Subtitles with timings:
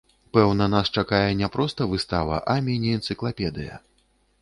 [0.37, 3.83] Пэўна, нас чакае не проста выстава, а міні-энцыклапедыя.